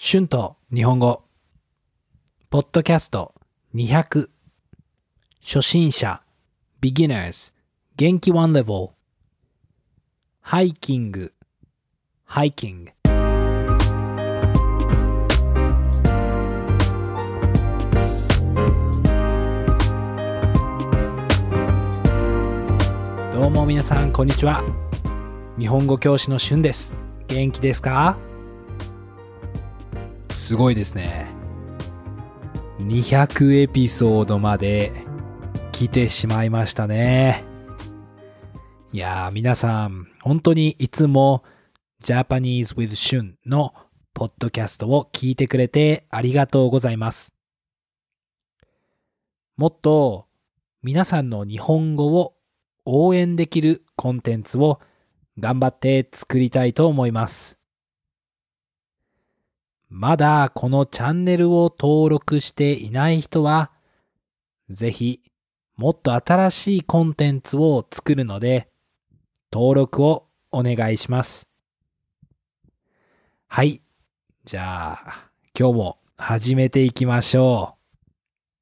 [0.00, 1.24] 春と日本語。
[2.50, 3.34] ポッドキャスト
[3.74, 4.28] 200。
[5.44, 6.22] 初心者、
[6.80, 7.52] beginners、
[7.96, 8.92] 元気 one level。
[10.40, 11.34] ハイキング、
[12.24, 12.92] ハイキング。
[23.32, 24.62] どうも皆さん、こんにちは。
[25.58, 26.94] 日本語教師の春です。
[27.26, 28.16] 元気ですか？
[30.48, 31.26] すごいですね。
[32.78, 35.04] 200エピソードまで
[35.72, 37.44] 来てしまいましたね。
[38.90, 41.44] いやー、皆さん、本当にいつも
[42.02, 43.74] Japanese with Shun の
[44.14, 47.34] ポッドキャストを聞いてくれてありがとうございます。
[49.58, 50.28] もっと
[50.82, 52.32] 皆さんの日本語を
[52.86, 54.80] 応援できるコンテンツを
[55.38, 57.57] 頑張って作りたいと思います。
[59.90, 63.70] まだこのチャンネルを登録していない人は、
[64.68, 65.22] ぜひ
[65.76, 68.68] もっと新しいコンテンツを作るので、
[69.52, 71.48] 登録をお願いします。
[73.46, 73.80] はい。
[74.44, 77.76] じゃあ、今日も始めていきましょ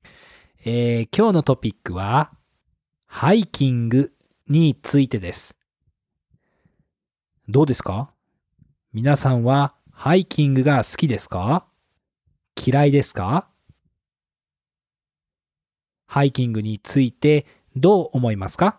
[0.05, 0.09] う。
[0.65, 2.33] えー今日のトピックは、
[3.07, 4.13] ハイキング
[4.49, 5.57] についてです。
[7.49, 8.11] どうですか？
[8.93, 11.65] 皆さんはハイキングが好きですか？
[12.55, 13.49] 嫌いですか？
[16.07, 18.79] ハイキングについてどう思いますか？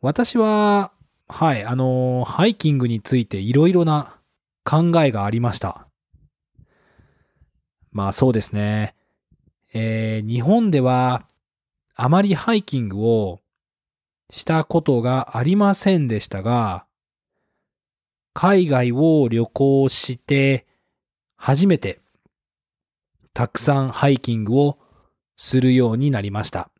[0.00, 0.90] 私は、
[1.28, 4.16] はい、あの、ハイキングについていろいろな
[4.64, 5.86] 考えがありました。
[7.92, 8.96] まあそうですね。
[9.74, 11.26] えー日本では
[11.94, 13.40] あまりハイキングを
[14.30, 16.86] したことがありませんでしたが、
[18.32, 20.66] 海外を旅行して
[21.36, 22.00] 初めて
[23.34, 24.78] たくさんハイキングを
[25.36, 26.70] するようになりました。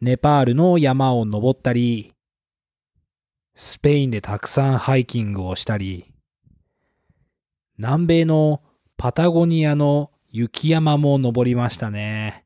[0.00, 2.12] ネパールの山を登ったり、
[3.54, 6.12] スペインでたくさんハイキングをしたり、
[7.78, 8.62] 南米の
[8.96, 12.44] パタゴニアの雪山も登りましたね。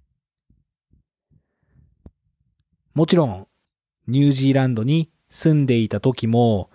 [2.95, 3.47] もちろん、
[4.07, 6.71] ニュージーランドに住んでいた時も、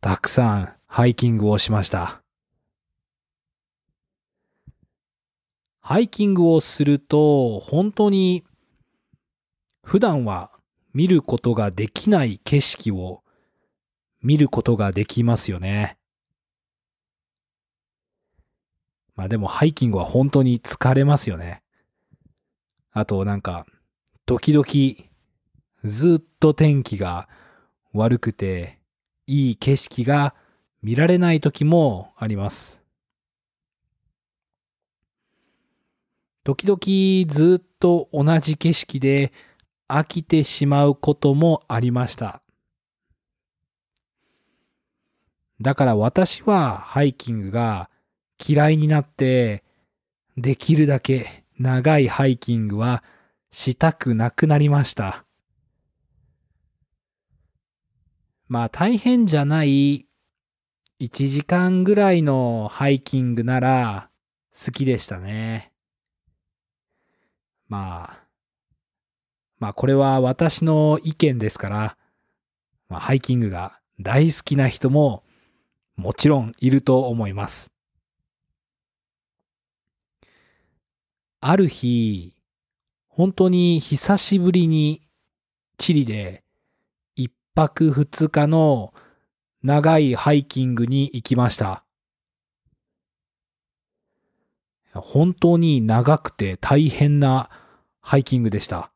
[0.00, 2.22] たくさんハイキングをしました。
[5.80, 8.44] ハイキングをすると、本当に、
[9.84, 10.52] 普段は
[10.94, 13.24] 見ることができない景色を
[14.22, 15.98] 見ることができますよね。
[19.16, 21.62] まあでもハイキングは本当に疲れますよね。
[22.92, 23.66] あとなんか、
[24.24, 25.10] 時々
[25.84, 27.28] ずっと天気が
[27.92, 28.78] 悪くて、
[29.26, 30.34] いい景色が
[30.82, 32.80] 見られない時もあります。
[36.44, 39.32] 時々ずっと同じ景色で
[39.88, 42.42] 飽きてしまうこともありました。
[45.60, 47.88] だから私はハイキングが
[48.44, 49.62] 嫌いになって、
[50.36, 53.04] できるだけ長いハイキングは
[53.52, 55.24] したくなくなりました。
[58.52, 60.04] まあ大変じゃない
[61.00, 64.10] 1時間ぐらいのハイキングなら
[64.54, 65.72] 好きでしたね。
[67.70, 68.26] まあ、
[69.58, 71.96] まあこれは私の意見ですから、
[72.90, 75.24] まあ、ハイキングが大好きな人も
[75.96, 77.72] もちろんいると思います。
[81.40, 82.36] ある日、
[83.08, 85.00] 本当に久しぶりに
[85.78, 86.41] チリで
[87.54, 88.94] 泊二日の
[89.62, 91.84] 長いハイキングに行きました。
[94.94, 97.50] 本当に長くて大変な
[98.00, 98.90] ハイキングでした。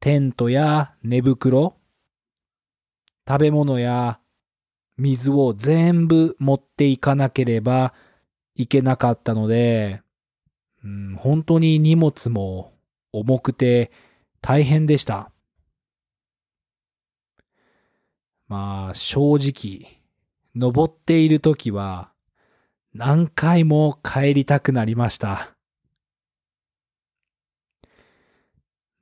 [0.00, 1.76] テントや寝袋、
[3.26, 4.18] 食べ物や
[4.96, 7.94] 水を全部持っていかなければ
[8.56, 10.02] いけなかったので、
[10.84, 12.72] うん、本当に荷物も
[13.12, 13.92] 重くて
[14.40, 15.30] 大変でした。
[18.48, 20.00] まあ正直、
[20.54, 22.10] 登っている時は
[22.94, 25.54] 何回も帰りたくなりました。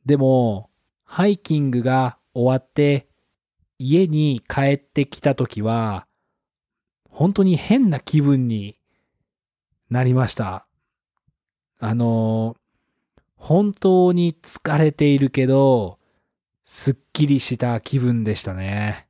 [0.04, 0.70] でも、
[1.04, 3.08] ハイキングが終わって
[3.78, 6.06] 家に帰ってきた時は、
[7.08, 8.78] 本当に変な気分に
[9.88, 10.66] なりました。
[11.78, 12.56] あの、
[13.36, 15.98] 本当に疲れているけど、
[16.64, 19.05] すっきりした気分でしたね。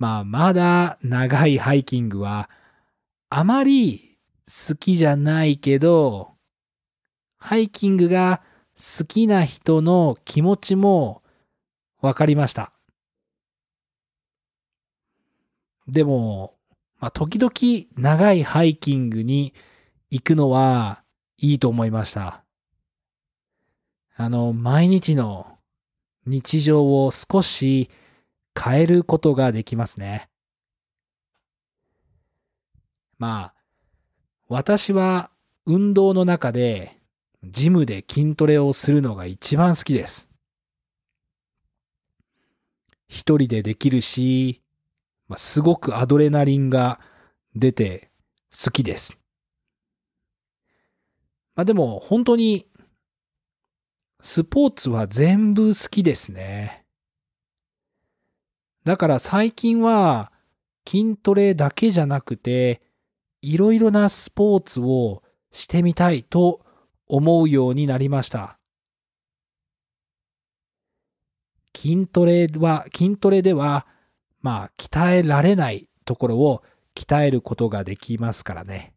[0.00, 2.48] まあ、まだ長いハイキングは
[3.28, 4.16] あまり
[4.68, 6.30] 好きじゃないけど、
[7.36, 8.40] ハイキングが
[8.74, 11.22] 好きな人の気持ちも
[12.00, 12.72] わかりました。
[15.86, 16.54] でも、
[16.98, 17.52] まあ、時々
[17.98, 19.52] 長いハイキングに
[20.10, 21.02] 行くのは
[21.36, 22.42] いいと思いました。
[24.16, 25.58] あの、毎日の
[26.24, 27.90] 日常を少し
[28.58, 30.28] 変えることができますね。
[33.18, 33.54] まあ、
[34.48, 35.30] 私は
[35.66, 36.96] 運動の中で
[37.44, 40.28] ジムで筋トレをするのが一番好きです。
[43.08, 44.62] 一人でできるし、
[45.28, 47.00] まあ、すごくアドレナリンが
[47.54, 48.10] 出て
[48.50, 49.18] 好きです。
[51.54, 52.66] まあでも本当に
[54.22, 56.84] スポーツは全部好きですね。
[58.84, 60.32] だから最近は
[60.88, 62.80] 筋トレだけじゃなくて
[63.42, 66.60] いろいろなスポーツをしてみたいと
[67.06, 68.58] 思うようになりました。
[71.76, 73.86] 筋トレは、筋トレでは、
[74.40, 76.62] まあ、鍛えられないところを
[76.94, 78.94] 鍛えることができますからね。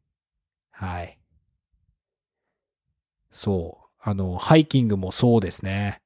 [0.72, 1.20] はい。
[3.32, 3.90] そう。
[4.00, 6.02] あの、ハイキングもそうですね。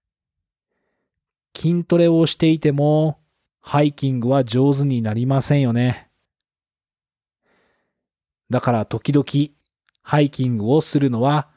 [1.56, 3.20] 筋トレをしていても、
[3.68, 6.08] ハイキングは上手になりませんよね。
[8.50, 9.26] だから時々、
[10.02, 11.50] ハイキングをするのは、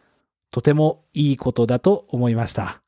[0.50, 2.82] とてもいいことだと思いました。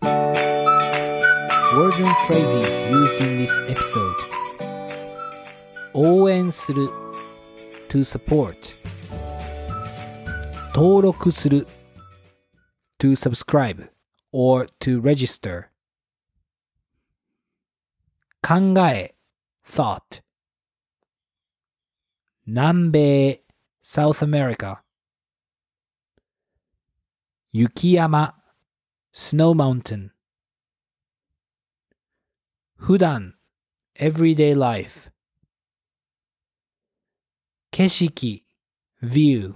[0.00, 4.14] Words and phrases used in this episode
[5.92, 6.88] 応援する
[7.88, 8.54] to support
[10.72, 11.66] 登録する
[13.00, 13.88] to subscribe
[14.30, 15.64] or to register
[18.45, 19.15] 考え
[19.63, 20.21] thought
[22.45, 23.43] 南米
[23.81, 24.81] South America
[27.51, 28.33] 雪山
[29.13, 30.11] Snow Mountain
[32.75, 33.37] 普段
[33.95, 35.11] Everyday Life
[37.71, 38.43] 景色
[39.01, 39.55] View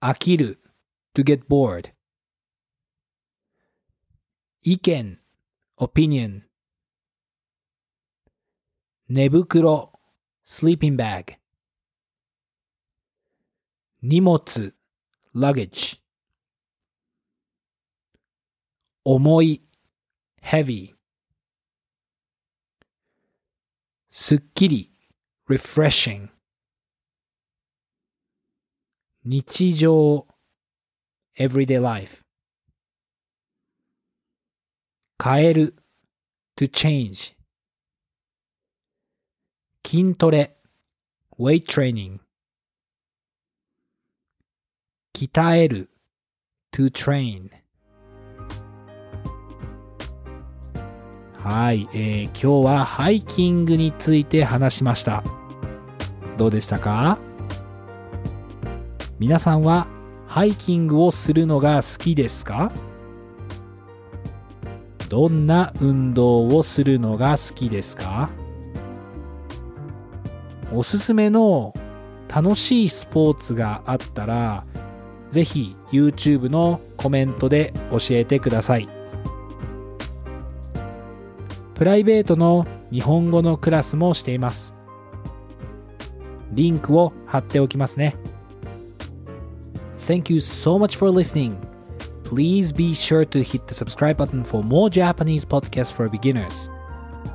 [0.00, 0.60] 飽きる
[1.14, 1.92] To get bored
[4.62, 5.18] 意見
[5.77, 6.43] Opinion
[9.09, 9.91] 寝袋
[10.45, 11.37] Sleeping bag
[14.01, 14.73] 荷物
[15.33, 15.99] luggage
[19.03, 19.67] 重い
[20.41, 20.95] heavy
[24.09, 24.91] すっきり
[25.49, 26.29] refreshing
[29.25, 30.25] 日常
[31.37, 32.24] everyday life
[35.23, 35.75] 変える。
[36.57, 37.33] to change
[39.85, 40.55] 筋トレ。
[41.39, 42.19] weight training
[45.13, 45.89] 鍛える。
[46.71, 47.49] to train
[51.33, 55.23] はい、えー、今日はハイキングについて話しました。
[56.37, 57.19] どうでしたか？
[59.19, 59.87] 皆さんは
[60.27, 62.71] ハイキングをするのが好きですか？
[65.09, 68.29] どんな運動をするのが好きですか？
[70.73, 71.73] おすすめの
[72.27, 74.65] 楽しいスポーツがあったら、
[75.31, 78.89] ぜひ YouTube のコメントで教えてください。
[81.75, 84.75] プライベートの日本語のクラスもしています。
[86.51, 88.15] リンクを貼っておきますね。
[89.97, 91.55] Thank you so much for listening.
[92.24, 96.70] Please be sure to hit the subscribe button for more Japanese podcasts for beginners.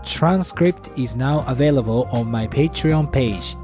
[0.03, 3.57] Transcript is now available on my Patreon page.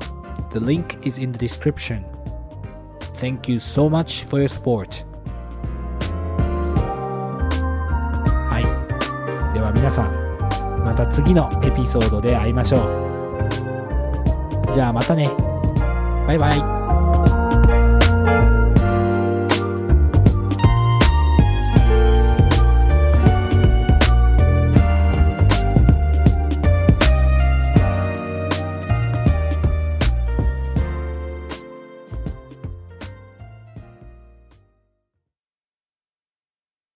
[0.52, 2.04] The link is in the description.
[3.16, 5.06] Thank you so much for your support.
[8.50, 9.54] はい。
[9.54, 14.74] では皆さん、また次のエピソードで会いましょう。
[14.74, 15.30] じゃあまたね。
[16.28, 16.75] バイバイ。